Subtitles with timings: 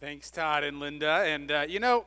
[0.00, 1.24] Thanks, Todd and Linda.
[1.26, 2.06] And, uh, you know,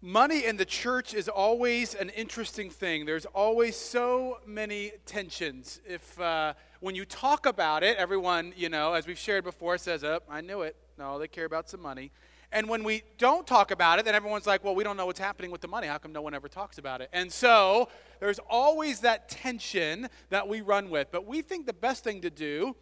[0.00, 3.04] money in the church is always an interesting thing.
[3.04, 5.82] There's always so many tensions.
[5.86, 10.02] If, uh, when you talk about it, everyone, you know, as we've shared before, says,
[10.02, 10.76] oh, I knew it.
[10.96, 12.10] No, they care about some money.
[12.52, 15.20] And when we don't talk about it, then everyone's like, well, we don't know what's
[15.20, 15.88] happening with the money.
[15.88, 17.10] How come no one ever talks about it?
[17.12, 21.08] And so there's always that tension that we run with.
[21.12, 22.76] But we think the best thing to do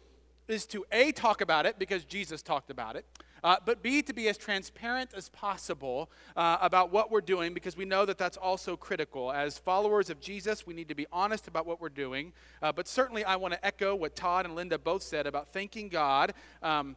[0.47, 3.05] is to A, talk about it because Jesus talked about it.
[3.43, 7.77] Uh, but B, to be as transparent as possible uh, about what we're doing because
[7.77, 9.31] we know that that's also critical.
[9.31, 12.33] As followers of Jesus, we need to be honest about what we're doing.
[12.61, 15.89] Uh, but certainly, I want to echo what Todd and Linda both said about thanking
[15.89, 16.33] God.
[16.61, 16.95] Um,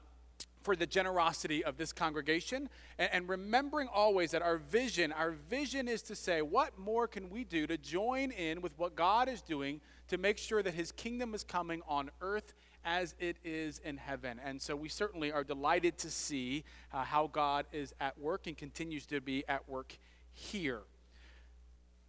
[0.63, 5.89] for the generosity of this congregation and, and, remembering always that our vision our vision
[5.89, 9.43] is to say what more can we do to join in with what god is
[9.43, 13.97] doing to make sure that his kingdom is coming on earth as it is in
[13.97, 14.41] heaven.
[14.45, 18.57] And so we certainly are delighted to see uh, how God is at work and
[18.57, 19.97] continues to be at work
[20.33, 20.81] here.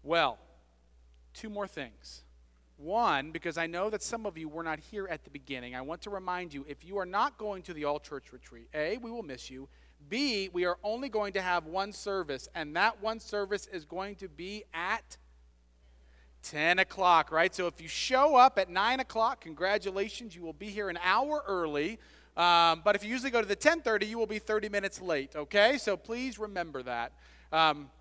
[0.04, 0.38] Well,
[1.34, 2.24] two more things.
[2.78, 5.82] One, because I know that some of you were not here at the beginning, I
[5.82, 8.98] want to remind you if you are not going to the all church retreat, A,
[8.98, 9.70] we will miss you.
[10.10, 14.16] B, we are only going to have one service, and that one service is going
[14.16, 15.18] to be at
[16.44, 17.54] 10 o'clock, right?
[17.54, 21.44] So if you show up at 9 o'clock, congratulations, you will be here an hour
[21.48, 22.00] early.
[22.36, 25.36] Um, but if you usually go to the 10:30, you will be 30 minutes late.
[25.36, 27.14] Okay, so please remember that.
[27.52, 27.92] Um,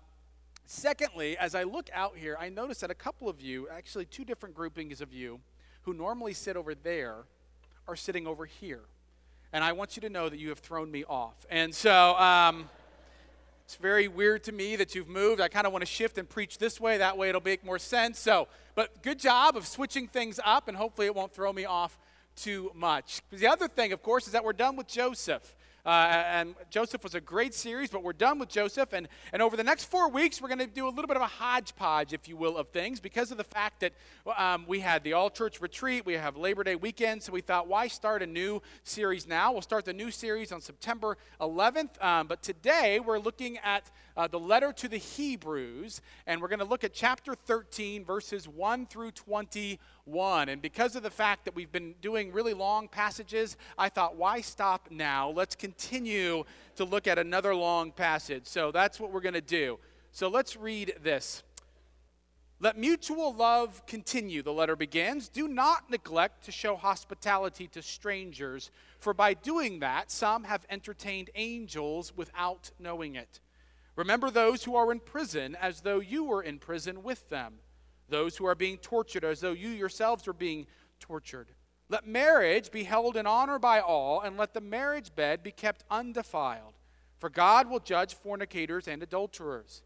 [0.65, 4.25] secondly, as I look out here, I notice that a couple of you, actually two
[4.25, 5.39] different groupings of you,
[5.83, 7.25] who normally sit over there,
[7.87, 8.81] are sitting over here,
[9.51, 11.45] and I want you to know that you have thrown me off.
[11.49, 12.15] And so.
[12.15, 12.69] Um,
[13.65, 15.39] it's very weird to me that you've moved.
[15.41, 16.97] I kind of want to shift and preach this way.
[16.97, 18.19] That way it'll make more sense.
[18.19, 21.97] So, but good job of switching things up, and hopefully it won't throw me off
[22.35, 23.21] too much.
[23.31, 25.55] The other thing, of course, is that we're done with Joseph.
[25.85, 28.93] Uh, and Joseph was a great series, but we're done with Joseph.
[28.93, 31.23] And, and over the next four weeks, we're going to do a little bit of
[31.23, 33.93] a hodgepodge, if you will, of things because of the fact that
[34.37, 37.21] um, we had the all church retreat, we have Labor Day weekend.
[37.21, 39.51] So we thought, why start a new series now?
[39.51, 42.01] We'll start the new series on September 11th.
[42.01, 46.59] Um, but today, we're looking at uh, the letter to the Hebrews, and we're going
[46.59, 49.11] to look at chapter 13, verses 1 through
[50.05, 50.49] 21.
[50.49, 54.41] And because of the fact that we've been doing really long passages, I thought, why
[54.41, 55.29] stop now?
[55.29, 56.43] Let's continue
[56.75, 58.45] to look at another long passage.
[58.45, 59.79] So that's what we're going to do.
[60.11, 61.43] So let's read this.
[62.59, 65.27] Let mutual love continue, the letter begins.
[65.27, 71.29] Do not neglect to show hospitality to strangers, for by doing that, some have entertained
[71.35, 73.41] angels without knowing it.
[73.97, 77.55] Remember those who are in prison as though you were in prison with them,
[78.13, 80.67] those who are being tortured as though you yourselves are being
[80.99, 81.49] tortured.
[81.89, 85.83] Let marriage be held in honor by all, and let the marriage bed be kept
[85.89, 86.75] undefiled,
[87.19, 89.81] for God will judge fornicators and adulterers.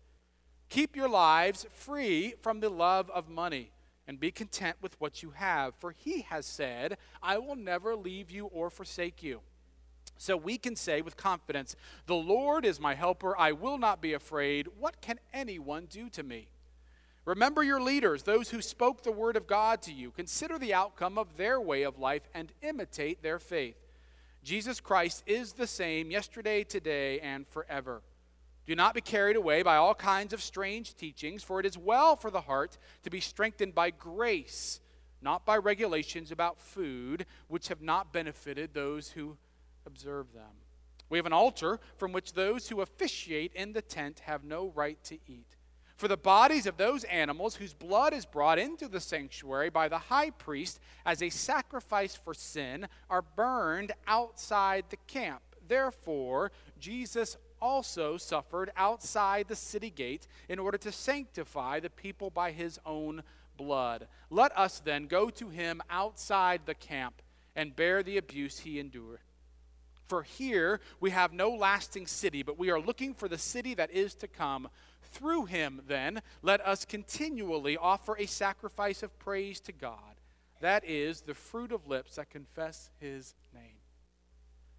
[0.70, 3.72] Keep your lives free from the love of money,
[4.06, 8.30] and be content with what you have, for he has said, I will never leave
[8.30, 9.40] you or forsake you.
[10.18, 11.76] So we can say with confidence,
[12.08, 13.38] The Lord is my helper.
[13.38, 14.68] I will not be afraid.
[14.78, 16.50] What can anyone do to me?
[17.28, 20.12] Remember your leaders, those who spoke the word of God to you.
[20.12, 23.76] Consider the outcome of their way of life and imitate their faith.
[24.46, 28.02] Jesus Christ is the same yesterday, today, and forever.
[28.66, 32.16] Do not be carried away by all kinds of strange teachings, for it is well
[32.16, 34.80] for the heart to be strengthened by grace,
[35.22, 39.36] not by regulations about food, which have not benefited those who
[39.86, 40.64] observe them.
[41.10, 45.04] We have an altar from which those who officiate in the tent have no right
[45.04, 45.57] to eat.
[45.98, 49.98] For the bodies of those animals whose blood is brought into the sanctuary by the
[49.98, 55.42] high priest as a sacrifice for sin are burned outside the camp.
[55.68, 62.52] Therefore, Jesus also suffered outside the city gate in order to sanctify the people by
[62.52, 63.24] his own
[63.58, 64.08] blood.
[64.30, 67.24] Let us then go to him outside the camp
[67.56, 69.22] and bear the abuse he endured.
[70.08, 73.92] For here we have no lasting city, but we are looking for the city that
[73.92, 74.70] is to come.
[75.12, 80.22] Through him, then, let us continually offer a sacrifice of praise to God.
[80.60, 83.82] That is the fruit of lips that confess his name.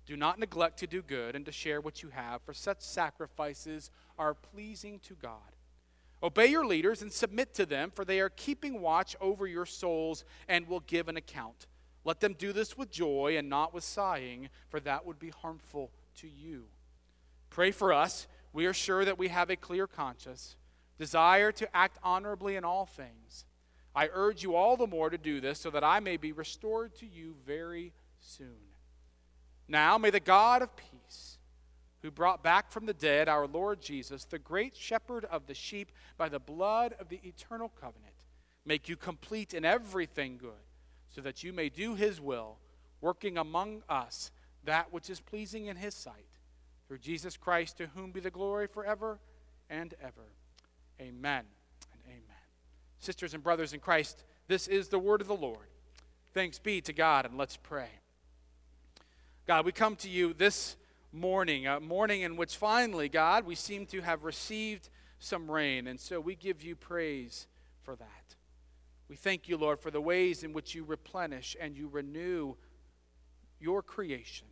[0.06, 3.90] Do not neglect to do good and to share what you have, for such sacrifices
[4.18, 5.54] are pleasing to God.
[6.22, 10.24] Obey your leaders and submit to them, for they are keeping watch over your souls
[10.48, 11.66] and will give an account.
[12.04, 15.90] Let them do this with joy and not with sighing, for that would be harmful
[16.16, 16.64] to you.
[17.50, 18.26] Pray for us.
[18.52, 20.56] We are sure that we have a clear conscience,
[20.98, 23.44] desire to act honorably in all things.
[23.94, 26.94] I urge you all the more to do this so that I may be restored
[26.96, 28.68] to you very soon.
[29.66, 31.38] Now, may the God of peace,
[32.02, 35.90] who brought back from the dead our Lord Jesus, the great shepherd of the sheep,
[36.16, 38.14] by the blood of the eternal covenant,
[38.64, 40.64] make you complete in everything good,
[41.08, 42.58] so that you may do his will,
[43.00, 44.30] working among us
[44.64, 46.27] that which is pleasing in his sight.
[46.88, 49.18] Through Jesus Christ, to whom be the glory forever
[49.68, 50.32] and ever.
[51.00, 51.44] Amen
[51.92, 52.42] and amen.
[52.98, 55.68] Sisters and brothers in Christ, this is the word of the Lord.
[56.32, 57.90] Thanks be to God, and let's pray.
[59.46, 60.76] God, we come to you this
[61.12, 64.88] morning, a morning in which finally, God, we seem to have received
[65.18, 65.86] some rain.
[65.86, 67.46] And so we give you praise
[67.82, 68.34] for that.
[69.08, 72.54] We thank you, Lord, for the ways in which you replenish and you renew
[73.58, 74.46] your creation.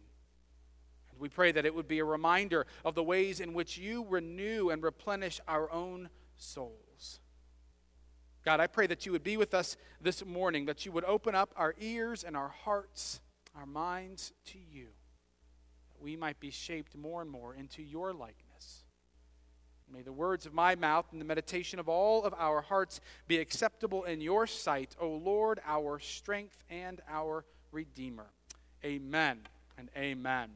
[1.18, 4.70] We pray that it would be a reminder of the ways in which you renew
[4.70, 7.20] and replenish our own souls.
[8.44, 11.34] God, I pray that you would be with us this morning, that you would open
[11.34, 13.20] up our ears and our hearts,
[13.56, 14.88] our minds to you
[15.96, 18.84] that we might be shaped more and more into your likeness.
[19.92, 23.38] May the words of my mouth and the meditation of all of our hearts be
[23.38, 28.26] acceptable in your sight, O Lord, our strength and our Redeemer.
[28.84, 29.40] Amen
[29.78, 30.50] and amen.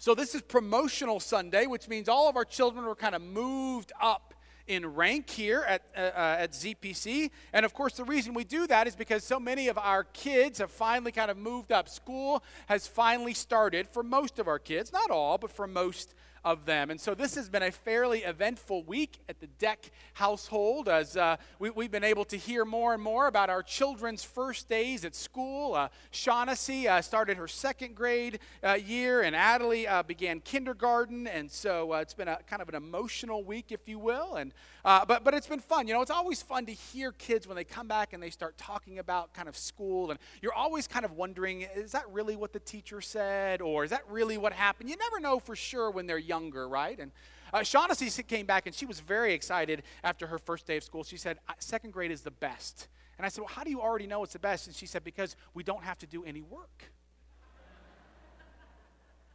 [0.00, 3.90] So, this is promotional Sunday, which means all of our children were kind of moved
[4.00, 4.32] up
[4.68, 7.30] in rank here at, uh, uh at ZPC.
[7.52, 10.60] And of course, the reason we do that is because so many of our kids
[10.60, 11.88] have finally kind of moved up.
[11.88, 16.14] School has finally started for most of our kids, not all, but for most
[16.48, 16.90] of them.
[16.90, 21.36] And so this has been a fairly eventful week at the Deck household as uh,
[21.58, 25.14] we, have been able to hear more and more about our children's first days at
[25.14, 25.74] school.
[25.74, 31.26] Uh, Shaughnessy uh, started her second grade uh, year, and Adelie uh, began kindergarten.
[31.26, 34.36] And so uh, it's been a kind of an emotional week, if you will.
[34.36, 34.54] And
[34.88, 35.86] uh, but but it's been fun.
[35.86, 38.56] You know, it's always fun to hear kids when they come back and they start
[38.56, 42.54] talking about kind of school, and you're always kind of wondering, is that really what
[42.54, 44.88] the teacher said, or is that really what happened?
[44.88, 46.98] You never know for sure when they're younger, right?
[46.98, 47.12] And
[47.52, 51.04] uh, Shaughnessy came back and she was very excited after her first day of school.
[51.04, 52.88] She said, second grade is the best.
[53.18, 54.68] And I said, well, how do you already know it's the best?
[54.68, 56.84] And she said, because we don't have to do any work.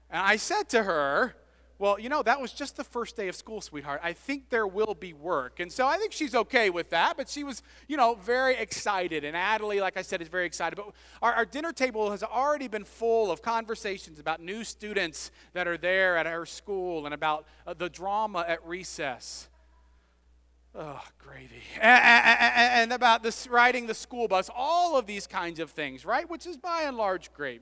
[0.09, 1.35] and I said to her,
[1.83, 4.00] well, you know, that was just the first day of school, sweetheart.
[4.01, 5.59] I think there will be work.
[5.59, 9.25] And so I think she's okay with that, but she was, you know, very excited.
[9.25, 10.77] And Adelie, like I said, is very excited.
[10.77, 15.68] But our, our dinner table has already been full of conversations about new students that
[15.68, 19.50] are there at our school and about uh, the drama at recess.
[20.74, 21.63] Oh, gravy.
[21.81, 26.29] And, and about this riding the school bus, all of these kinds of things, right?
[26.29, 27.62] Which is by and large great.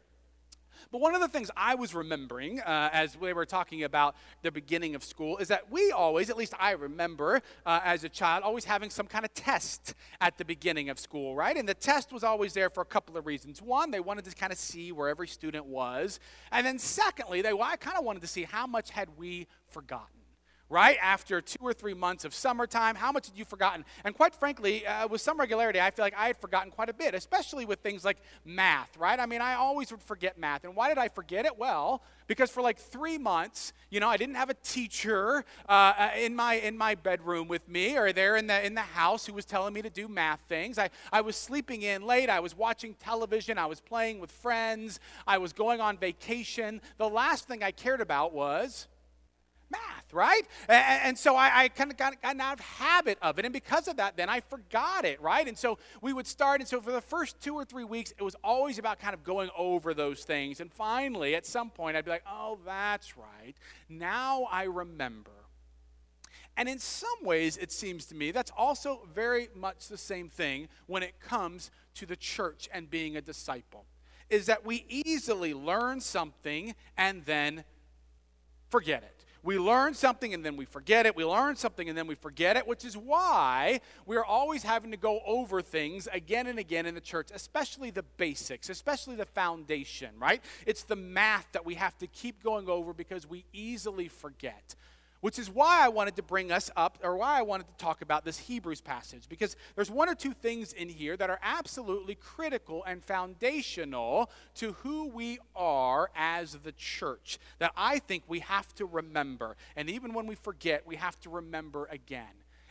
[0.92, 4.52] But one of the things I was remembering uh, as we were talking about the
[4.52, 8.44] beginning of school is that we always, at least I remember uh, as a child,
[8.44, 11.56] always having some kind of test at the beginning of school, right?
[11.56, 13.62] And the test was always there for a couple of reasons.
[13.62, 16.20] One, they wanted to kind of see where every student was.
[16.52, 19.48] And then secondly, they well, I kind of wanted to see how much had we
[19.70, 20.21] forgotten
[20.72, 20.98] right?
[21.02, 23.84] After two or three months of summertime, how much had you forgotten?
[24.06, 26.94] And quite frankly, uh, with some regularity, I feel like I had forgotten quite a
[26.94, 29.20] bit, especially with things like math, right?
[29.20, 30.64] I mean, I always would forget math.
[30.64, 31.58] And why did I forget it?
[31.58, 36.10] Well, because for like three months, you know, I didn't have a teacher uh, uh
[36.18, 39.34] in my in my bedroom with me or there in the in the house who
[39.34, 40.80] was telling me to do math things.
[40.80, 42.30] I, I was sleeping in late.
[42.30, 43.58] I was watching television.
[43.58, 45.02] I was playing with friends.
[45.28, 46.80] I was going on vacation.
[46.98, 48.88] The last thing I cared about was
[49.72, 50.44] math, right?
[50.68, 53.46] And, and so I, I kind of got, got out of habit of it.
[53.46, 55.48] And because of that, then I forgot it, right?
[55.48, 56.60] And so we would start.
[56.60, 59.24] And so for the first two or three weeks, it was always about kind of
[59.24, 60.60] going over those things.
[60.60, 63.56] And finally, at some point, I'd be like, oh, that's right.
[63.90, 65.32] Now I remember.
[66.58, 70.68] And in some ways, it seems to me that's also very much the same thing
[70.86, 73.86] when it comes to the church and being a disciple.
[74.30, 77.64] Is that we easily learn something and then
[78.70, 79.21] forget it.
[79.44, 81.16] We learn something and then we forget it.
[81.16, 84.98] We learn something and then we forget it, which is why we're always having to
[84.98, 90.12] go over things again and again in the church, especially the basics, especially the foundation,
[90.20, 90.44] right?
[90.68, 94.76] It's the math that we have to keep going over because we easily forget
[95.22, 98.02] which is why I wanted to bring us up, or why I wanted to talk
[98.02, 102.16] about this Hebrews passage, because there's one or two things in here that are absolutely
[102.16, 108.74] critical and foundational to who we are as the church that I think we have
[108.76, 109.56] to remember.
[109.76, 112.26] And even when we forget, we have to remember again.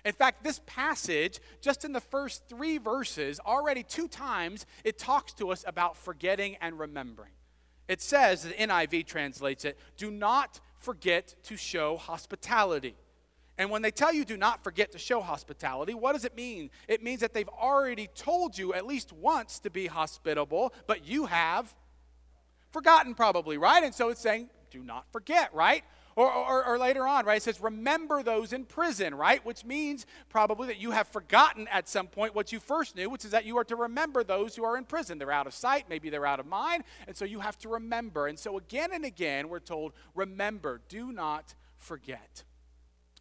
[0.04, 5.32] In fact, this passage, just in the first three verses, already two times, it talks
[5.34, 7.32] to us about forgetting and remembering.
[7.86, 12.96] It says, the NIV translates it, do not forget to show hospitality.
[13.58, 16.70] And when they tell you do not forget to show hospitality, what does it mean?
[16.88, 21.26] It means that they've already told you at least once to be hospitable, but you
[21.26, 21.74] have
[22.72, 23.84] forgotten probably, right?
[23.84, 25.84] And so it's saying do not forget, right?
[26.20, 27.38] Or, or, or, later on, right?
[27.38, 29.42] It says, remember those in prison, right?
[29.42, 33.24] Which means probably that you have forgotten at some point what you first knew, which
[33.24, 35.16] is that you are to remember those who are in prison.
[35.16, 38.26] They're out of sight, maybe they're out of mind, and so you have to remember.
[38.26, 42.44] And so again and again, we're told, remember, do not forget.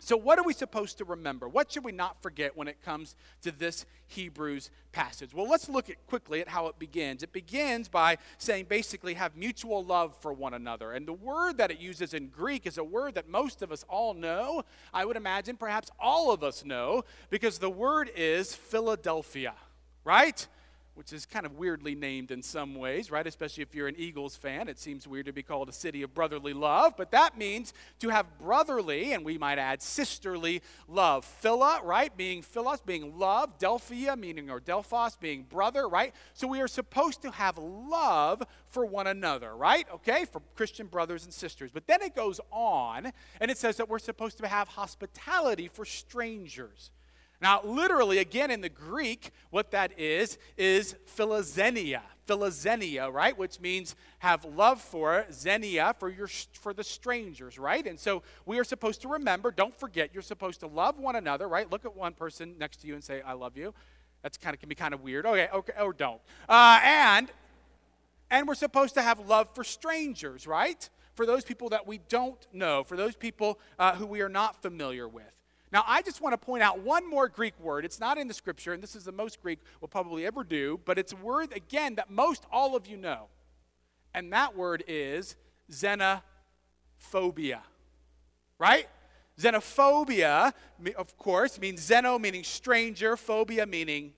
[0.02, 1.50] So, what are we supposed to remember?
[1.50, 5.34] What should we not forget when it comes to this Hebrews passage?
[5.34, 7.22] Well, let's look at quickly at how it begins.
[7.22, 10.94] It begins by saying basically have mutual love for one another.
[10.94, 13.84] And the word that it uses in Greek is a word that most of us
[13.90, 14.64] all know.
[14.94, 19.54] I would imagine perhaps all of us know because the word is Philadelphia,
[20.06, 20.48] right?
[21.00, 23.26] Which is kind of weirdly named in some ways, right?
[23.26, 24.68] Especially if you're an Eagles fan.
[24.68, 28.10] It seems weird to be called a city of brotherly love, but that means to
[28.10, 31.24] have brotherly, and we might add sisterly love.
[31.24, 32.16] Phila, right?
[32.18, 33.58] Being philos, being love.
[33.60, 36.14] Delphia, meaning, or Delphos, being brother, right?
[36.34, 39.88] So we are supposed to have love for one another, right?
[39.94, 40.26] Okay?
[40.26, 41.72] For Christian brothers and sisters.
[41.74, 45.86] But then it goes on, and it says that we're supposed to have hospitality for
[45.86, 46.92] strangers.
[47.42, 52.02] Now, literally, again in the Greek, what that is, is philoxenia.
[52.28, 53.38] Philoxenia, right?
[53.38, 57.86] Which means have love for, xenia, for, your, for the strangers, right?
[57.88, 61.48] And so we are supposed to remember, don't forget, you're supposed to love one another,
[61.48, 61.70] right?
[61.72, 63.74] Look at one person next to you and say, I love you.
[64.22, 65.26] That's kind of can be kind of weird.
[65.26, 66.20] Okay, okay, or don't.
[66.48, 67.32] Uh, and
[68.30, 70.90] and we're supposed to have love for strangers, right?
[71.16, 74.62] For those people that we don't know, for those people uh, who we are not
[74.62, 75.39] familiar with.
[75.72, 77.86] Now, I just want to point out one more Greek word.
[77.86, 80.80] It's not in the scripture, and this is the most Greek we'll probably ever do,
[80.84, 83.28] but it's a word, again, that most all of you know.
[84.14, 85.36] And that word is
[85.72, 86.22] xenophobia.
[88.58, 88.88] Right?
[89.40, 90.54] Xenophobia,
[90.98, 94.14] of course, means xeno meaning stranger, phobia meaning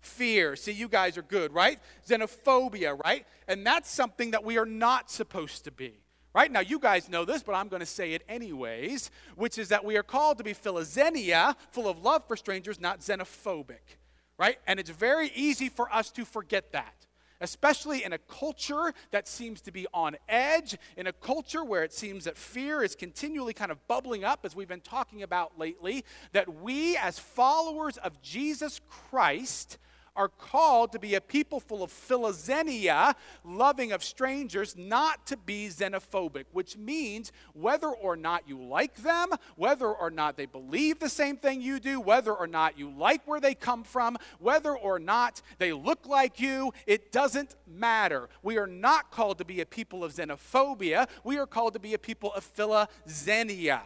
[0.00, 0.56] fear.
[0.56, 1.78] See, you guys are good, right?
[2.06, 3.26] Xenophobia, right?
[3.46, 6.03] And that's something that we are not supposed to be.
[6.34, 6.50] Right?
[6.50, 9.84] Now, you guys know this, but I'm going to say it anyways, which is that
[9.84, 13.98] we are called to be philoxenia, full of love for strangers, not xenophobic.
[14.36, 14.58] Right?
[14.66, 17.06] And it's very easy for us to forget that,
[17.40, 21.92] especially in a culture that seems to be on edge, in a culture where it
[21.92, 26.04] seems that fear is continually kind of bubbling up, as we've been talking about lately,
[26.32, 29.78] that we, as followers of Jesus Christ,
[30.16, 35.68] are called to be a people full of philoxenia, loving of strangers, not to be
[35.68, 41.08] xenophobic, which means whether or not you like them, whether or not they believe the
[41.08, 44.98] same thing you do, whether or not you like where they come from, whether or
[44.98, 48.28] not they look like you, it doesn't matter.
[48.42, 51.94] We are not called to be a people of xenophobia, we are called to be
[51.94, 53.80] a people of philoxenia.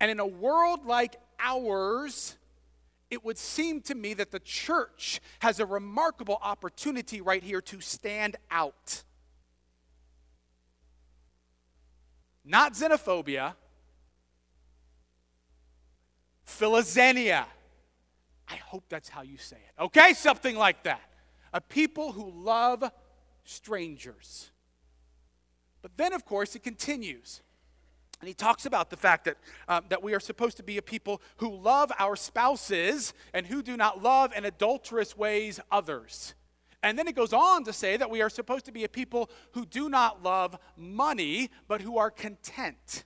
[0.00, 2.36] And in a world like ours,
[3.10, 7.80] it would seem to me that the church has a remarkable opportunity right here to
[7.80, 9.02] stand out.
[12.44, 13.54] Not xenophobia,
[16.46, 17.44] philoxenia.
[18.48, 19.82] I hope that's how you say it.
[19.82, 20.12] Okay?
[20.14, 21.02] Something like that.
[21.52, 22.90] A people who love
[23.44, 24.50] strangers.
[25.82, 27.42] But then, of course, it continues.
[28.20, 30.82] And he talks about the fact that, um, that we are supposed to be a
[30.82, 36.34] people who love our spouses and who do not love in adulterous ways others.
[36.82, 39.30] And then it goes on to say that we are supposed to be a people
[39.52, 43.04] who do not love money, but who are content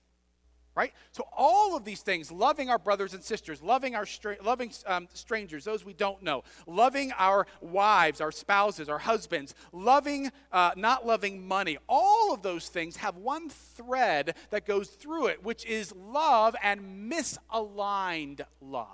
[0.75, 0.93] right?
[1.13, 4.07] So all of these things, loving our brothers and sisters, loving our
[4.43, 10.33] loving um, strangers, those we don't know, loving our wives, our spouses, our husbands, loving,
[10.51, 15.45] uh, not loving money, all of those things have one thread that goes through it,
[15.45, 18.89] which is love and misaligned love.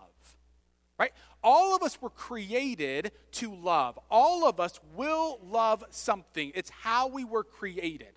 [0.98, 1.12] Right?
[1.42, 3.98] All of us were created to love.
[4.10, 6.52] All of us will love something.
[6.54, 8.12] It's how we were created.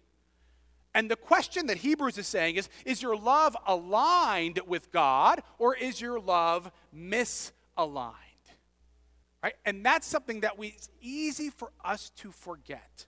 [0.96, 5.76] And the question that Hebrews is saying is Is your love aligned with God or
[5.76, 8.14] is your love misaligned?
[9.42, 9.56] Right?
[9.66, 13.08] And that's something that we, it's easy for us to forget.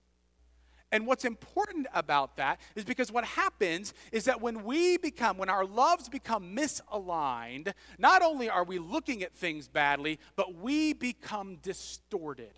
[0.92, 5.50] And what's important about that is because what happens is that when we become, when
[5.50, 11.58] our loves become misaligned, not only are we looking at things badly, but we become
[11.58, 12.54] distorted.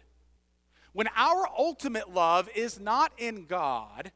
[0.93, 4.11] When our ultimate love is not in God,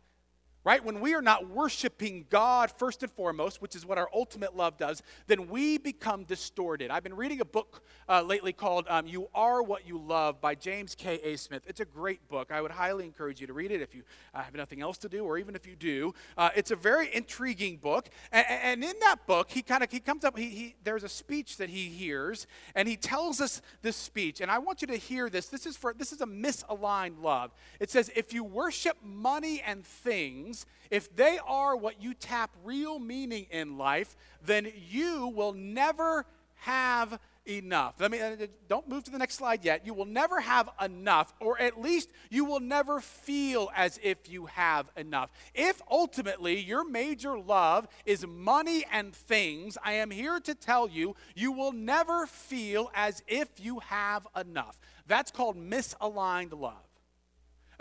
[0.63, 0.84] right?
[0.84, 4.77] When we are not worshiping God first and foremost, which is what our ultimate love
[4.77, 6.91] does, then we become distorted.
[6.91, 10.53] I've been reading a book uh, lately called um, You Are What You Love by
[10.53, 11.36] James K.A.
[11.38, 11.63] Smith.
[11.65, 12.51] It's a great book.
[12.51, 14.03] I would highly encourage you to read it if you
[14.36, 16.13] uh, have nothing else to do, or even if you do.
[16.38, 18.10] Uh, it's a very intriguing book.
[18.32, 21.10] And, and in that book, he kind of he comes up, he, he, there's a
[21.10, 24.41] speech that he hears, and he tells us this speech.
[24.41, 25.48] And I want you to hear this.
[25.48, 27.51] This is, for, this is a misaligned love.
[27.80, 32.51] It says, If you worship money and things, things, if they are what you tap
[32.63, 34.15] real meaning in life,
[34.46, 37.96] then you will never have enough.
[38.00, 38.36] Let me uh,
[38.67, 39.84] don't move to the next slide yet.
[39.86, 44.46] You will never have enough, or at least you will never feel as if you
[44.46, 45.31] have enough.
[45.55, 51.15] If ultimately your major love is money and things, I am here to tell you,
[51.34, 54.77] you will never feel as if you have enough.
[55.08, 56.91] That's called misaligned love.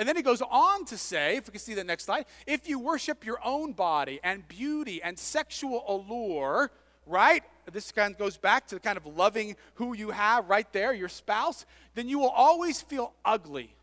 [0.00, 2.66] And then he goes on to say, if we can see the next slide, if
[2.66, 6.70] you worship your own body and beauty and sexual allure,
[7.04, 7.44] right?
[7.70, 10.94] This kind of goes back to the kind of loving who you have right there,
[10.94, 13.76] your spouse, then you will always feel ugly.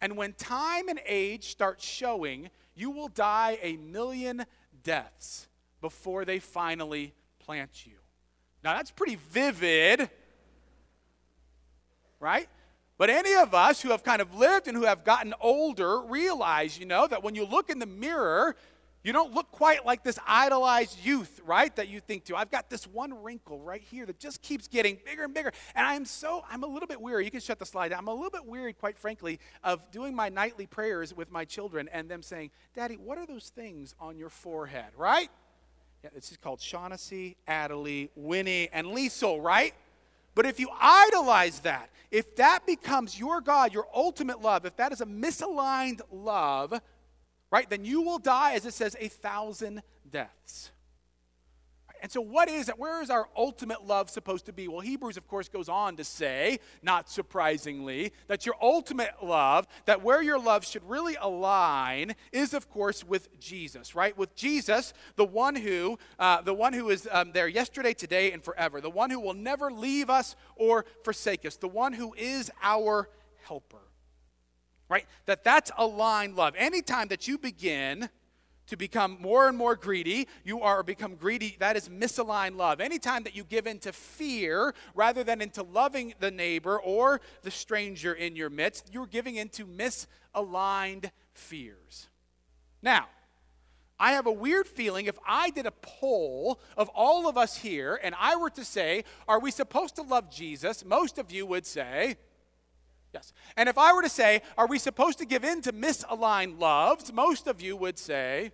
[0.00, 4.46] And when time and age start showing, you will die a million
[4.82, 5.46] deaths
[5.80, 7.94] before they finally plant you.
[8.64, 10.10] Now, that's pretty vivid,
[12.18, 12.48] right?
[13.00, 16.78] But any of us who have kind of lived and who have gotten older realize,
[16.78, 18.54] you know, that when you look in the mirror,
[19.02, 21.74] you don't look quite like this idolized youth, right?
[21.76, 22.36] That you think to.
[22.36, 25.50] I've got this one wrinkle right here that just keeps getting bigger and bigger.
[25.74, 27.24] And I'm so, I'm a little bit weary.
[27.24, 28.00] You can shut the slide down.
[28.00, 31.88] I'm a little bit weary, quite frankly, of doing my nightly prayers with my children
[31.94, 35.30] and them saying, Daddy, what are those things on your forehead, right?
[36.04, 39.72] Yeah, this is called Shaughnessy, Adelie, Winnie, and Liesel, right?
[40.34, 44.92] But if you idolize that, if that becomes your God, your ultimate love, if that
[44.92, 46.80] is a misaligned love,
[47.50, 50.70] right, then you will die, as it says, a thousand deaths.
[52.02, 52.78] And so, what is it?
[52.78, 54.68] Where is our ultimate love supposed to be?
[54.68, 60.02] Well, Hebrews, of course, goes on to say, not surprisingly, that your ultimate love, that
[60.02, 64.16] where your love should really align, is, of course, with Jesus, right?
[64.16, 68.42] With Jesus, the one who, uh, the one who is um, there yesterday, today, and
[68.42, 72.50] forever, the one who will never leave us or forsake us, the one who is
[72.62, 73.08] our
[73.46, 73.78] helper
[74.90, 75.06] right?
[75.26, 76.54] That that's aligned love.
[76.58, 78.10] Anytime that you begin
[78.70, 82.80] to become more and more greedy, you are become greedy, that is misaligned love.
[82.80, 88.14] Anytime that you give into fear rather than into loving the neighbor or the stranger
[88.14, 92.08] in your midst, you're giving into misaligned fears.
[92.80, 93.08] Now,
[93.98, 98.00] I have a weird feeling if I did a poll of all of us here
[98.02, 100.84] and I were to say, Are we supposed to love Jesus?
[100.84, 102.16] Most of you would say,
[103.12, 103.32] Yes.
[103.56, 107.12] And if I were to say, are we supposed to give in to misaligned loves?
[107.12, 108.52] Most of you would say.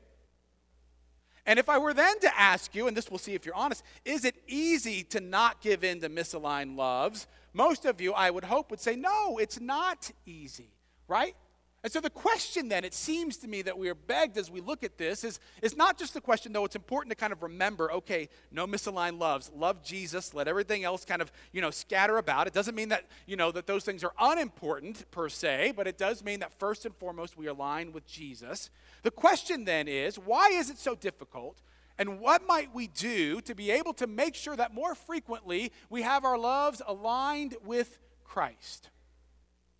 [1.46, 3.84] And if I were then to ask you, and this we'll see if you're honest,
[4.04, 7.28] is it easy to not give in to misaligned loves?
[7.52, 10.70] Most of you, I would hope, would say, no, it's not easy,
[11.06, 11.36] right?
[11.86, 14.60] And so the question then, it seems to me that we are begged as we
[14.60, 17.44] look at this, is, is not just the question, though it's important to kind of
[17.44, 19.52] remember, okay, no misaligned loves.
[19.54, 22.48] Love Jesus, let everything else kind of, you know, scatter about.
[22.48, 25.96] It doesn't mean that, you know, that those things are unimportant per se, but it
[25.96, 28.68] does mean that first and foremost we align with Jesus.
[29.04, 31.62] The question then is, why is it so difficult?
[31.98, 36.02] And what might we do to be able to make sure that more frequently we
[36.02, 38.90] have our loves aligned with Christ?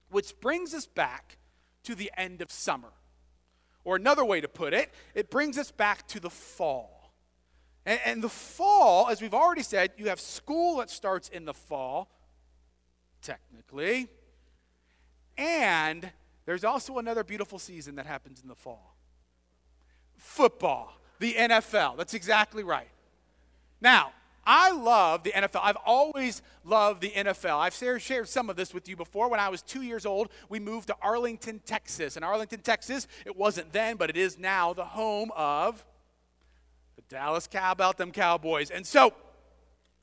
[0.08, 1.38] Which brings us back
[1.86, 2.92] to the end of summer.
[3.84, 7.14] Or another way to put it, it brings us back to the fall.
[7.84, 11.54] And, and, the fall, as we've already said, you have school that starts in the
[11.54, 12.08] fall,
[13.22, 14.08] technically.
[15.38, 16.10] And
[16.46, 18.96] there's also another beautiful season that happens in the fall
[20.16, 21.96] football, the NFL.
[21.96, 22.88] That's exactly right.
[23.80, 24.12] Now,
[24.46, 25.60] I love the NFL.
[25.62, 27.58] I've always loved the NFL.
[27.58, 29.28] I've shared some of this with you before.
[29.28, 32.14] When I was two years old, we moved to Arlington, Texas.
[32.14, 35.84] And Arlington, Texas, it wasn't then, but it is now the home of
[36.94, 38.70] the Dallas Cowboys, them Cowboys.
[38.70, 39.12] And so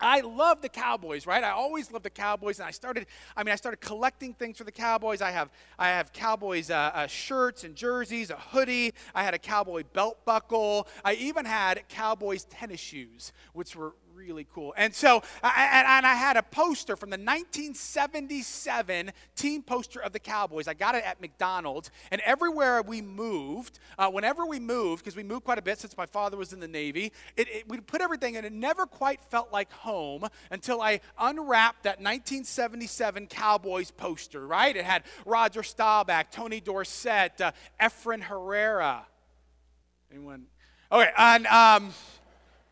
[0.03, 1.43] I love the Cowboys, right?
[1.43, 3.05] I always loved the Cowboys, and I started.
[3.37, 5.21] I mean, I started collecting things for the Cowboys.
[5.21, 8.93] I have, I have Cowboys uh, uh, shirts and jerseys, a hoodie.
[9.15, 10.87] I had a Cowboy belt buckle.
[11.05, 14.73] I even had Cowboys tennis shoes, which were really cool.
[14.77, 20.67] And so, and I had a poster from the 1977 team poster of the Cowboys.
[20.67, 21.91] I got it at McDonald's.
[22.11, 25.97] And everywhere we moved, uh, whenever we moved, because we moved quite a bit since
[25.97, 29.21] my father was in the Navy, it, it, we put everything, and it never quite
[29.29, 34.75] felt like home until I unwrapped that 1977 Cowboys poster, right?
[34.75, 39.05] It had Roger Staubach, Tony Dorsett, uh, Efren Herrera.
[40.11, 40.45] Anyone?
[40.91, 41.45] Okay, and.
[41.47, 41.93] Um,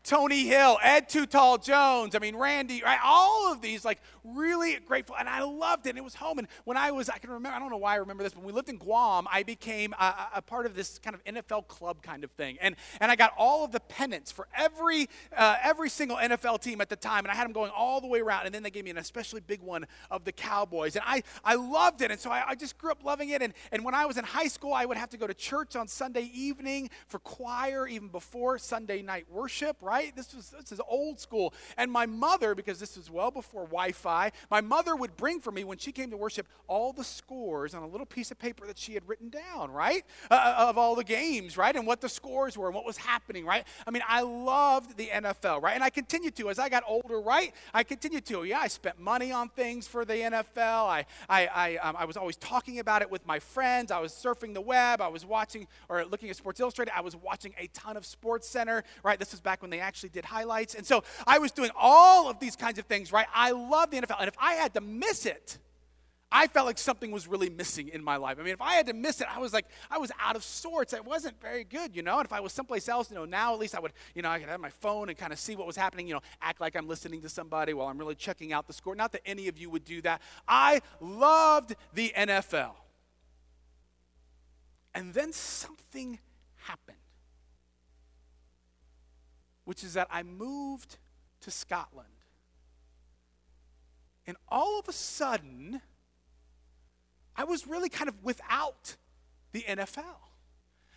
[0.04, 2.98] Tony Hill, Ed Too Tall Jones, I mean, Randy, right?
[3.04, 5.14] All of these, like, really grateful.
[5.16, 5.90] And I loved it.
[5.90, 6.38] And it was home.
[6.38, 8.42] And when I was, I can remember, I don't know why I remember this, but
[8.42, 12.02] we lived in Guam, I became a, a part of this kind of NFL club
[12.02, 12.58] kind of thing.
[12.60, 16.80] And, and I got all of the pennants for every, uh, every single NFL team
[16.80, 17.24] at the time.
[17.24, 18.46] And I had them going all the way around.
[18.46, 20.96] And then they gave me an especially big one of the Cowboys.
[20.96, 22.10] And I, I loved it.
[22.10, 23.40] And so I, I just grew up loving it.
[23.40, 25.76] And, and when I was in high school, I would have to go to church
[25.76, 29.91] on Sunday evening for choir, even before Sunday night worship, right?
[29.92, 30.16] Right?
[30.16, 31.52] This was this is old school.
[31.76, 35.64] And my mother, because this was well before Wi-Fi, my mother would bring for me
[35.64, 38.78] when she came to worship all the scores on a little piece of paper that
[38.78, 42.08] she had written down, right, uh, uh of all the games, right, and what the
[42.08, 43.64] scores were and what was happening, right.
[43.86, 47.20] I mean, I loved the NFL, right, and I continued to as I got older,
[47.20, 47.52] right.
[47.74, 48.44] I continued to.
[48.44, 50.86] Yeah, I spent money on things for the NFL.
[50.98, 53.90] I I I, um, I was always talking about it with my friends.
[53.90, 55.02] I was surfing the web.
[55.02, 56.92] I was watching or looking at Sports Illustrated.
[56.96, 59.18] I was watching a ton of Sports Center, right.
[59.18, 60.74] This was back when they actually did highlights.
[60.74, 63.26] And so I was doing all of these kinds of things, right?
[63.34, 64.16] I love the NFL.
[64.18, 65.58] And if I had to miss it,
[66.34, 68.38] I felt like something was really missing in my life.
[68.40, 70.42] I mean, if I had to miss it, I was like, I was out of
[70.42, 70.94] sorts.
[70.94, 72.18] It wasn't very good, you know.
[72.18, 74.30] And if I was someplace else, you know, now at least I would, you know,
[74.30, 76.58] I could have my phone and kind of see what was happening, you know, act
[76.58, 78.94] like I'm listening to somebody while I'm really checking out the score.
[78.94, 80.22] Not that any of you would do that.
[80.48, 82.72] I loved the NFL.
[84.94, 86.18] And then something
[86.56, 87.01] happened
[89.64, 90.98] which is that I moved
[91.40, 92.08] to Scotland.
[94.26, 95.80] And all of a sudden,
[97.36, 98.96] I was really kind of without
[99.52, 100.31] the NFL.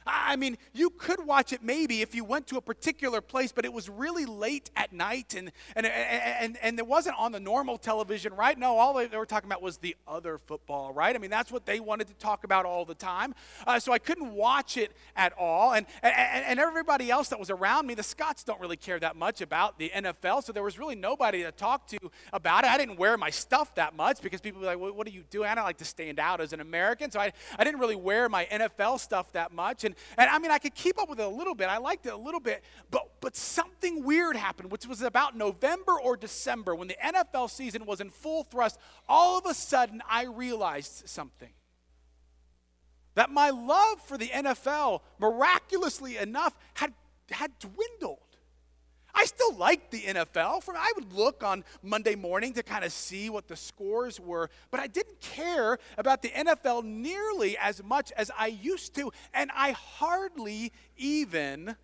[0.06, 3.66] I mean, you could watch it maybe if you went to a particular place, but
[3.66, 7.78] it was really late at night and, and, and, and it wasn't on the normal
[7.78, 8.58] television, right?
[8.58, 11.16] No, all they were talking about was the other football, right?
[11.16, 13.34] I mean, that's what they wanted to talk about all the time.
[13.66, 15.74] Uh, so I couldn't watch it at all.
[15.74, 19.16] And, and, and everybody else that was around me, the Scots don't really care that
[19.16, 21.98] much about the NFL, so there was really nobody to talk to
[22.32, 22.70] about it.
[22.70, 25.50] I didn't wear my stuff that much because people were like, what are you doing?
[25.50, 28.30] I don't like to stand out as an American, so I, I didn't really wear
[28.30, 29.84] my NFL stuff that much.
[29.84, 31.70] And and, I mean, I could keep up with it a little bit.
[31.70, 36.00] I liked it a little bit, but, but something weird happened, which was about November
[36.00, 38.80] or December when the NFL season was in full thrust.
[39.08, 41.52] All of a sudden, I realized something.
[43.16, 46.94] That my love for the NFL, miraculously enough, had,
[47.32, 48.25] had dwindled.
[49.16, 50.62] I still liked the NFL.
[50.62, 54.50] From I would look on Monday morning to kind of see what the scores were,
[54.72, 59.50] but I didn't care about the NFL nearly as much as I used to, and
[59.56, 61.76] I hardly even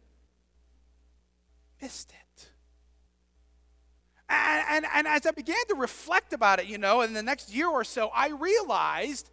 [1.81, 2.49] missed it.
[4.29, 7.53] And, and, and as I began to reflect about it, you know, in the next
[7.53, 9.29] year or so, I realized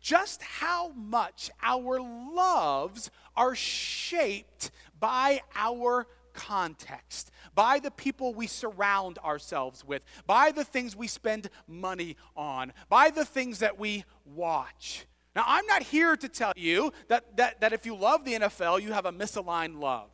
[0.00, 9.18] just how much our loves are shaped by our context, by the people we surround
[9.18, 15.06] ourselves with, by the things we spend money on, by the things that we watch.
[15.36, 18.82] Now, I'm not here to tell you that, that, that if you love the NFL,
[18.82, 20.10] you have a misaligned love.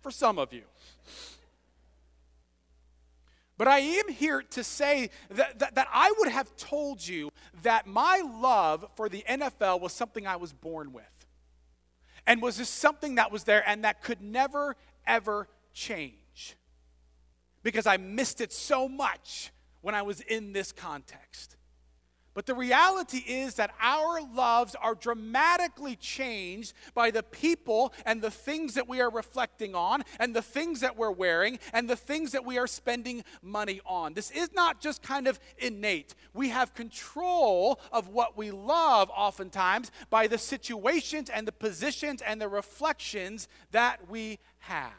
[0.00, 0.62] For some of you.
[3.60, 7.30] But I am here to say that, that, that, I would have told you
[7.62, 11.19] that my love for the NFL was something I was born with
[12.30, 16.56] and was just something that was there and that could never, ever change
[17.64, 21.56] because I missed it so much when I was in this context.
[22.32, 28.30] But the reality is that our loves are dramatically changed by the people and the
[28.30, 32.30] things that we are reflecting on, and the things that we're wearing, and the things
[32.32, 34.14] that we are spending money on.
[34.14, 36.14] This is not just kind of innate.
[36.32, 42.40] We have control of what we love oftentimes by the situations and the positions and
[42.40, 44.92] the reflections that we have.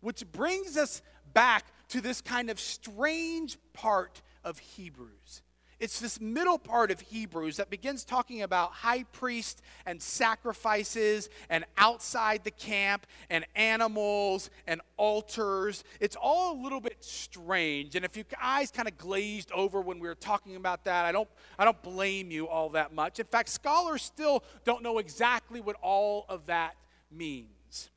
[0.00, 1.02] Which brings us
[1.34, 5.42] back to this kind of strange part of Hebrews
[5.80, 11.64] it's this middle part of Hebrews that begins talking about high priest and sacrifices and
[11.78, 15.82] outside the camp and animals and altars.
[15.98, 17.96] It's all a little bit strange.
[17.96, 21.12] And if your eyes kind of glazed over when we were talking about that, I
[21.12, 23.18] don't, I don't blame you all that much.
[23.18, 26.76] In fact, scholars still don't know exactly what all of that
[27.10, 27.90] means.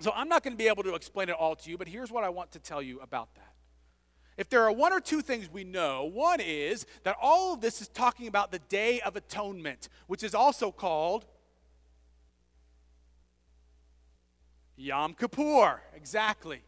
[0.00, 2.12] So I'm not going to be able to explain it all to you, but here's
[2.12, 3.53] what I want to tell you about that.
[4.36, 7.80] If there are one or two things we know, one is that all of this
[7.80, 11.24] is talking about the Day of Atonement, which is also called
[14.76, 15.80] Yom Kippur.
[15.94, 16.62] Exactly.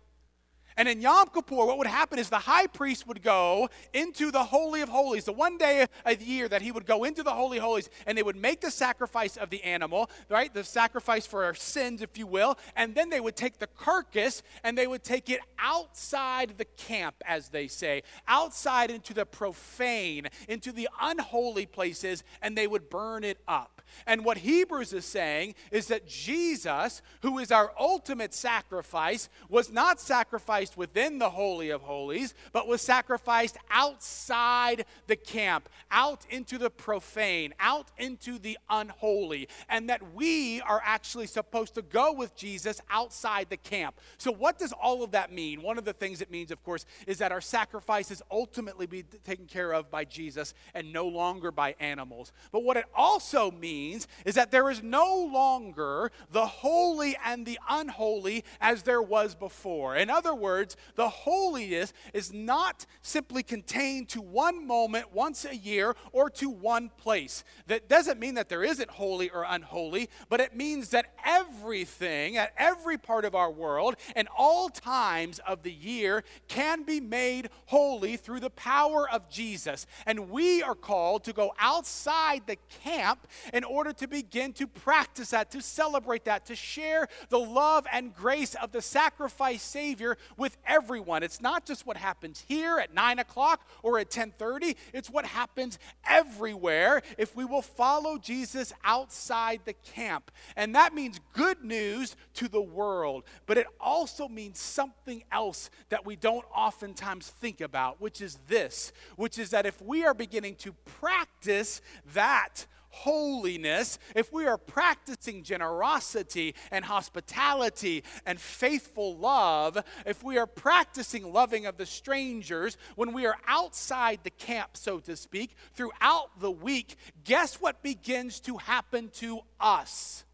[0.76, 4.44] And in Yom Kippur, what would happen is the high priest would go into the
[4.44, 7.58] Holy of Holies, the one day a year that he would go into the Holy
[7.58, 10.52] Holies, and they would make the sacrifice of the animal, right?
[10.52, 12.58] The sacrifice for our sins, if you will.
[12.76, 17.16] And then they would take the carcass and they would take it outside the camp,
[17.24, 23.24] as they say, outside into the profane, into the unholy places, and they would burn
[23.24, 23.75] it up.
[24.06, 30.00] And what Hebrews is saying is that Jesus, who is our ultimate sacrifice, was not
[30.00, 36.70] sacrificed within the Holy of Holies, but was sacrificed outside the camp, out into the
[36.70, 39.48] profane, out into the unholy.
[39.68, 44.00] And that we are actually supposed to go with Jesus outside the camp.
[44.18, 45.62] So, what does all of that mean?
[45.62, 49.46] One of the things it means, of course, is that our sacrifices ultimately be taken
[49.46, 52.32] care of by Jesus and no longer by animals.
[52.52, 57.46] But what it also means means is that there is no longer the holy and
[57.46, 59.96] the unholy as there was before.
[59.96, 65.94] In other words, the holiness is not simply contained to one moment once a year
[66.12, 67.44] or to one place.
[67.66, 72.54] That doesn't mean that there isn't holy or unholy, but it means that everything at
[72.56, 78.16] every part of our world and all times of the year can be made holy
[78.16, 79.86] through the power of Jesus.
[80.06, 85.30] And we are called to go outside the camp in order to begin to practice
[85.30, 90.56] that, to celebrate that, to share the love and grace of the sacrifice Savior with
[90.66, 91.22] everyone.
[91.22, 94.76] It's not just what happens here at 9 o'clock or at 1030.
[94.92, 100.30] It's what happens everywhere if we will follow Jesus outside the camp.
[100.56, 106.04] And that means good news to the world, but it also means something else that
[106.04, 110.54] we don't oftentimes think about, which is this, which is that if we are beginning
[110.56, 111.80] to practice
[112.14, 120.46] that holiness, if we are practicing generosity and hospitality and faithful love, if we are
[120.46, 126.40] practicing loving of the strangers, when we are outside the camp, so to speak, throughout
[126.40, 130.24] the week, guess what begins to happen to us?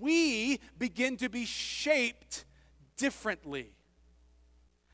[0.00, 2.44] We begin to be shaped
[2.96, 3.74] differently.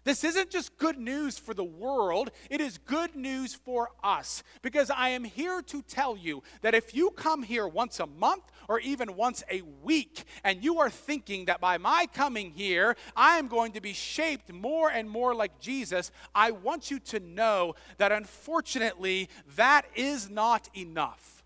[0.03, 4.43] This isn't just good news for the world, it is good news for us.
[4.63, 8.45] Because I am here to tell you that if you come here once a month
[8.69, 13.37] or even once a week and you are thinking that by my coming here I
[13.37, 17.75] am going to be shaped more and more like Jesus, I want you to know
[17.99, 21.40] that unfortunately that is not enough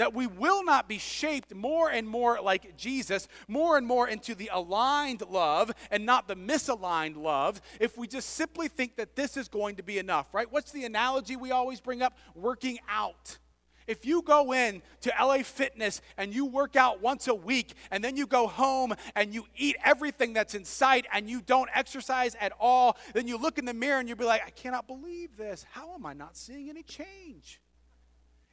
[0.00, 4.34] that we will not be shaped more and more like Jesus, more and more into
[4.34, 9.36] the aligned love and not the misaligned love, if we just simply think that this
[9.36, 10.50] is going to be enough, right?
[10.50, 12.16] What's the analogy we always bring up?
[12.34, 13.36] Working out.
[13.86, 18.02] If you go in to LA Fitness and you work out once a week and
[18.02, 22.34] then you go home and you eat everything that's in sight and you don't exercise
[22.40, 25.36] at all, then you look in the mirror and you'll be like, I cannot believe
[25.36, 25.66] this.
[25.72, 27.60] How am I not seeing any change?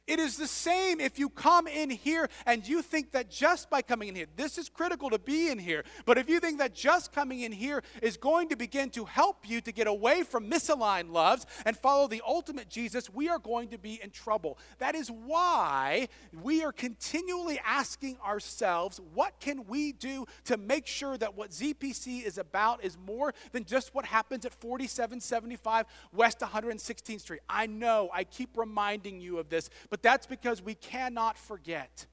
[0.08, 3.82] It is the same if you come in here and you think that just by
[3.82, 6.74] coming in here, this is critical to be in here, but if you think that
[6.74, 10.50] just coming in here is going to begin to help you to get away from
[10.50, 14.58] misaligned loves and follow the ultimate Jesus, we are going to be in trouble.
[14.78, 16.08] That is why
[16.42, 22.24] we are continually asking ourselves, what can we do to make sure that what ZPC
[22.24, 27.40] is about is more than just what happens at 4775 West 116th Street?
[27.46, 32.06] I know I keep reminding you of this, but but that's because we cannot forget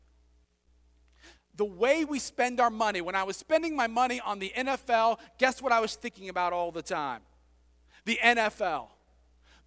[1.56, 3.00] the way we spend our money.
[3.00, 6.52] When I was spending my money on the NFL, guess what I was thinking about
[6.52, 7.21] all the time?
[8.06, 8.88] The NFL.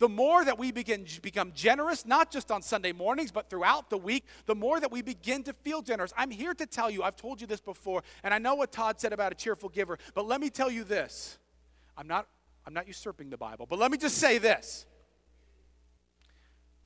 [0.00, 3.98] The more that we begin become generous, not just on Sunday mornings, but throughout the
[3.98, 6.12] week, the more that we begin to feel generous.
[6.16, 9.00] I'm here to tell you, I've told you this before, and I know what Todd
[9.00, 11.38] said about a cheerful giver, but let me tell you this.
[11.96, 12.26] I'm not,
[12.66, 14.86] I'm not usurping the Bible, but let me just say this.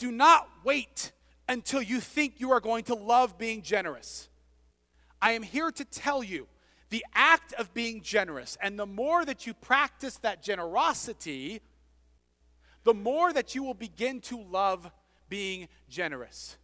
[0.03, 1.13] Do not wait
[1.49, 4.29] until you think you are going to love being generous.
[5.21, 6.47] I am here to tell you
[6.91, 11.63] the act of being generous, and the more that you practice that generosity,
[12.85, 14.91] the more that you will begin to love
[15.29, 16.59] being generous.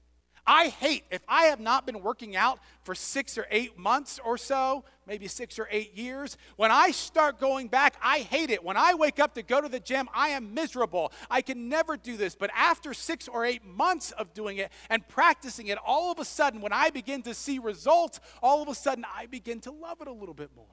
[0.49, 4.39] I hate if I have not been working out for six or eight months or
[4.39, 6.39] so, maybe six or eight years.
[6.57, 8.65] When I start going back, I hate it.
[8.65, 11.13] When I wake up to go to the gym, I am miserable.
[11.31, 12.35] I can never do this.
[12.35, 16.25] But after six or eight months of doing it and practicing it, all of a
[16.25, 20.01] sudden, when I begin to see results, all of a sudden I begin to love
[20.01, 20.65] it a little bit more.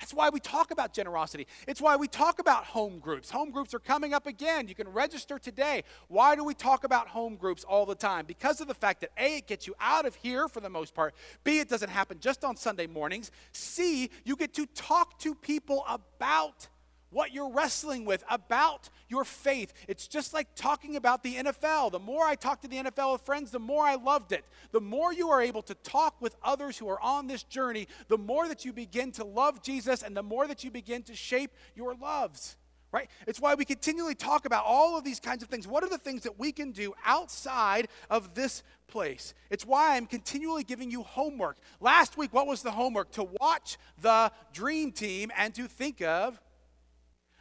[0.00, 1.46] That's why we talk about generosity.
[1.66, 3.30] It's why we talk about home groups.
[3.30, 4.68] Home groups are coming up again.
[4.68, 5.82] You can register today.
[6.06, 8.24] Why do we talk about home groups all the time?
[8.24, 10.94] Because of the fact that A, it gets you out of here for the most
[10.94, 11.14] part.
[11.42, 13.32] B, it doesn't happen just on Sunday mornings.
[13.52, 16.68] C, you get to talk to people about
[17.10, 19.72] what you're wrestling with, about your faith.
[19.86, 21.92] It's just like talking about the NFL.
[21.92, 24.44] The more I talk to the NFL with friends, the more I loved it.
[24.72, 28.18] The more you are able to talk with others who are on this journey, the
[28.18, 31.52] more that you begin to love Jesus and the more that you begin to shape
[31.74, 32.56] your loves.
[32.90, 33.10] Right?
[33.26, 35.68] It's why we continually talk about all of these kinds of things.
[35.68, 39.34] What are the things that we can do outside of this place?
[39.50, 41.58] It's why I'm continually giving you homework.
[41.80, 43.10] Last week, what was the homework?
[43.12, 46.40] To watch the dream team and to think of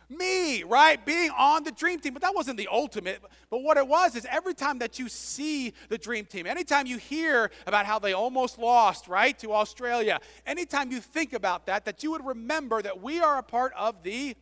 [0.09, 1.03] me, right?
[1.05, 2.13] Being on the dream team.
[2.13, 3.21] But that wasn't the ultimate.
[3.49, 6.97] But what it was is every time that you see the dream team, anytime you
[6.97, 12.03] hear about how they almost lost, right, to Australia, anytime you think about that, that
[12.03, 14.35] you would remember that we are a part of the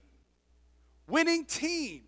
[1.07, 2.03] winning team.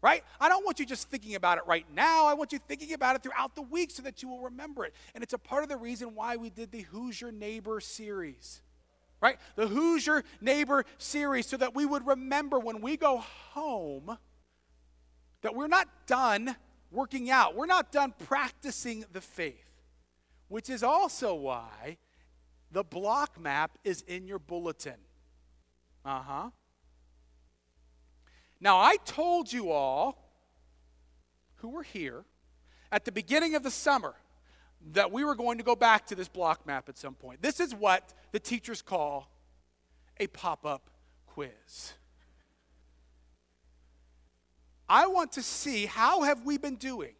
[0.00, 0.22] Right?
[0.38, 2.26] I don't want you just thinking about it right now.
[2.26, 4.92] I want you thinking about it throughout the week so that you will remember it.
[5.14, 8.60] And it's a part of the reason why we did the Who's Your Neighbor series
[9.24, 9.38] right?
[9.56, 14.18] The Who's Your Neighbor series, so that we would remember when we go home
[15.40, 16.54] that we're not done
[16.90, 19.80] working out, we're not done practicing the faith,
[20.48, 21.96] which is also why
[22.70, 25.00] the block map is in your bulletin.
[26.04, 26.50] Uh huh.
[28.60, 30.18] Now, I told you all
[31.56, 32.26] who were here
[32.92, 34.16] at the beginning of the summer
[34.92, 37.42] that we were going to go back to this block map at some point.
[37.42, 39.30] This is what the teachers call
[40.18, 40.90] a pop up
[41.26, 41.94] quiz.
[44.88, 47.14] I want to see how have we been doing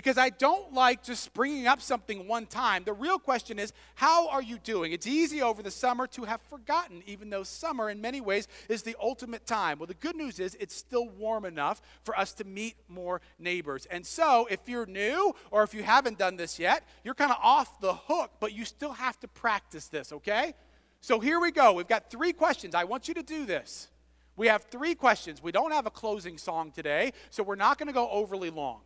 [0.00, 2.84] because I don't like just bringing up something one time.
[2.84, 4.92] The real question is, how are you doing?
[4.92, 8.82] It's easy over the summer to have forgotten, even though summer, in many ways, is
[8.82, 9.78] the ultimate time.
[9.78, 13.84] Well, the good news is it's still warm enough for us to meet more neighbors.
[13.90, 17.36] And so, if you're new or if you haven't done this yet, you're kind of
[17.42, 20.54] off the hook, but you still have to practice this, okay?
[21.02, 21.74] So here we go.
[21.74, 22.74] We've got three questions.
[22.74, 23.88] I want you to do this.
[24.34, 25.42] We have three questions.
[25.42, 28.80] We don't have a closing song today, so we're not going to go overly long.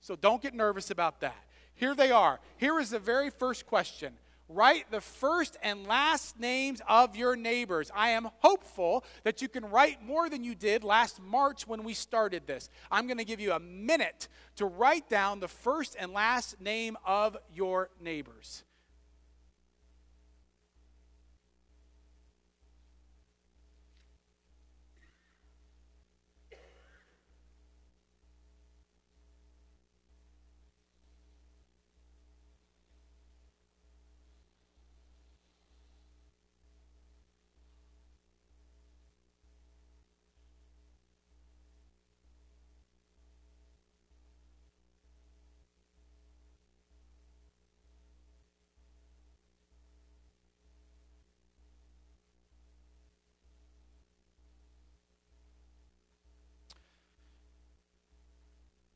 [0.00, 1.36] So don't get nervous about that.
[1.74, 2.40] Here they are.
[2.56, 4.14] Here is the very first question.
[4.48, 7.90] Write the first and last names of your neighbors.
[7.94, 11.94] I am hopeful that you can write more than you did last March when we
[11.94, 12.68] started this.
[12.90, 16.96] I'm going to give you a minute to write down the first and last name
[17.06, 18.64] of your neighbors.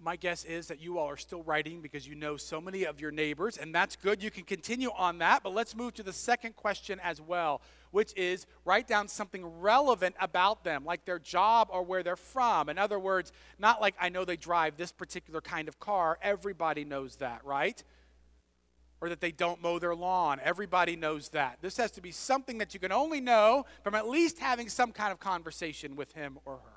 [0.04, 3.00] My guess is that you all are still writing because you know so many of
[3.00, 4.22] your neighbors, and that's good.
[4.22, 8.12] You can continue on that, but let's move to the second question as well, which
[8.14, 12.68] is write down something relevant about them, like their job or where they're from.
[12.68, 16.18] In other words, not like I know they drive this particular kind of car.
[16.20, 17.82] Everybody knows that, right?
[19.00, 20.38] Or that they don't mow their lawn.
[20.44, 21.58] Everybody knows that.
[21.62, 24.92] This has to be something that you can only know from at least having some
[24.92, 26.73] kind of conversation with him or her.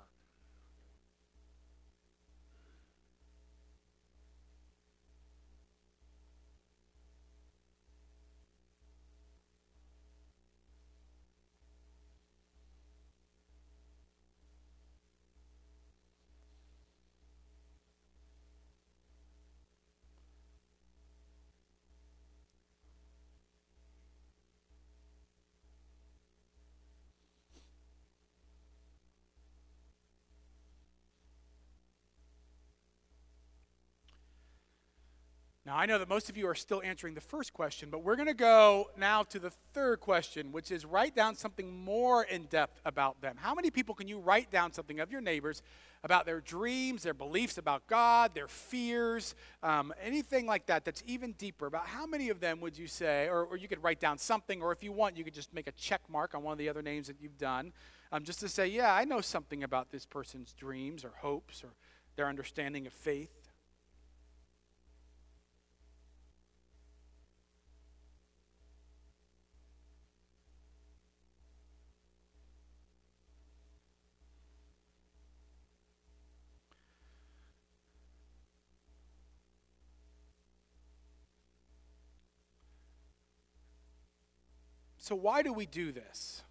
[35.68, 38.16] Now, I know that most of you are still answering the first question, but we're
[38.16, 42.46] going to go now to the third question, which is write down something more in
[42.46, 43.36] depth about them.
[43.38, 45.62] How many people can you write down something of your neighbors
[46.06, 51.34] about their dreams, their beliefs about God, their fears, um, anything like that that's even
[51.34, 51.66] deeper?
[51.66, 54.62] About how many of them would you say, or, or, you could write down something,
[54.62, 56.70] or if you want, you could just make a check mark on one of the
[56.70, 57.74] other names that you've done,
[58.14, 61.72] um, just to say, yeah, I know something about this person's dreams or hopes or
[62.16, 63.37] their understanding of faith.
[85.08, 86.44] So, why do we do this?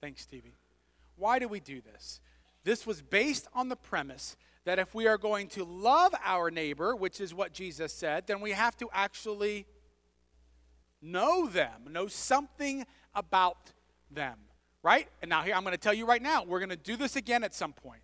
[0.00, 0.56] Thanks, Stevie.
[1.14, 2.20] Why do we do this?
[2.64, 6.96] This was based on the premise that if we are going to love our neighbor,
[6.96, 9.66] which is what Jesus said, then we have to actually
[11.00, 12.84] know them, know something
[13.14, 13.70] about
[14.10, 14.38] them,
[14.82, 15.06] right?
[15.22, 17.14] And now, here, I'm going to tell you right now, we're going to do this
[17.14, 18.02] again at some point.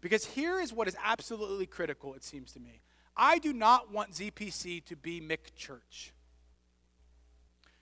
[0.00, 2.80] Because here is what is absolutely critical, it seems to me.
[3.14, 6.12] I do not want ZPC to be McChurch.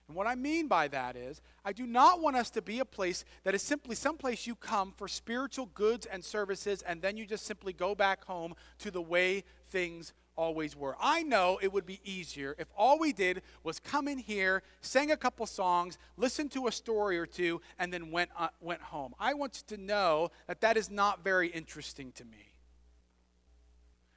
[0.08, 2.84] And what I mean by that is, I do not want us to be a
[2.84, 7.16] place that is simply some place you come for spiritual goods and services, and then
[7.16, 10.96] you just simply go back home to the way things always were.
[11.00, 15.10] I know it would be easier if all we did was come in here, sang
[15.10, 19.14] a couple songs, listened to a story or two, and then went, uh, went home.
[19.18, 22.52] I want you to know that that is not very interesting to me.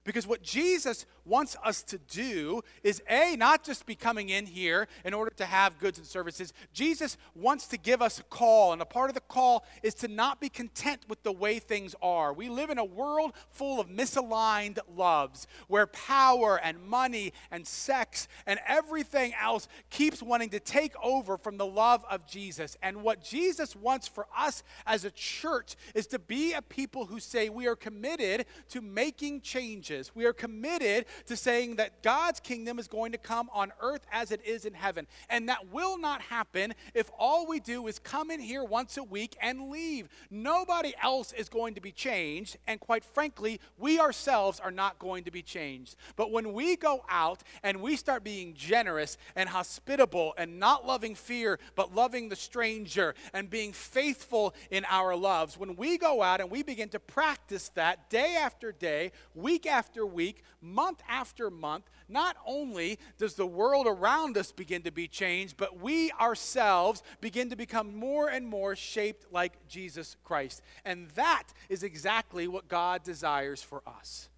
[0.03, 4.87] Because what Jesus wants us to do is A, not just be coming in here
[5.05, 6.53] in order to have goods and services.
[6.73, 10.07] Jesus wants to give us a call, and a part of the call is to
[10.07, 12.33] not be content with the way things are.
[12.33, 18.27] We live in a world full of misaligned loves where power and money and sex
[18.45, 22.75] and everything else keeps wanting to take over from the love of Jesus.
[22.81, 27.19] And what Jesus wants for us as a church is to be a people who
[27.19, 32.79] say we are committed to making changes we are committed to saying that God's kingdom
[32.79, 35.07] is going to come on earth as it is in heaven.
[35.29, 39.03] And that will not happen if all we do is come in here once a
[39.03, 40.09] week and leave.
[40.29, 42.57] Nobody else is going to be changed.
[42.67, 45.95] And quite frankly, we ourselves are not going to be changed.
[46.15, 51.15] But when we go out and we start being generous and hospitable and not loving
[51.15, 56.41] fear, but loving the stranger and being faithful in our loves, when we go out
[56.41, 61.89] and we begin to practice that day after day, week after week, month after month,
[62.07, 67.49] not only does the world around us begin to be changed, but we ourselves begin
[67.49, 70.61] to become more and more shaped like Jesus Christ.
[70.85, 74.29] And that is exactly what God desires for us.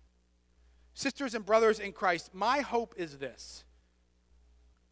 [0.94, 3.64] Sisters and brothers in Christ, my hope is this.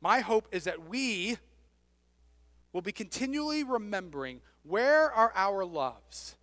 [0.01, 1.37] My hope is that we
[2.71, 6.35] will be continually remembering where are our loves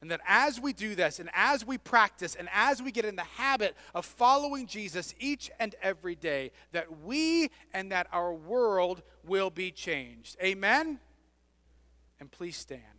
[0.00, 3.16] and that as we do this, and as we practice, and as we get in
[3.16, 9.02] the habit of following Jesus each and every day, that we and that our world
[9.24, 10.36] will be changed.
[10.42, 11.00] Amen?
[12.20, 12.95] And please stand.